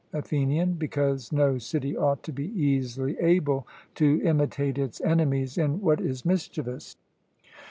ATHENIAN: 0.13 0.73
Because 0.79 1.31
no 1.31 1.59
city 1.59 1.95
ought 1.95 2.23
to 2.23 2.33
be 2.33 2.45
easily 2.59 3.15
able 3.19 3.67
to 3.93 4.19
imitate 4.23 4.79
its 4.79 4.99
enemies 5.01 5.59
in 5.59 5.79
what 5.79 6.01
is 6.01 6.25
mischievous. 6.25 6.97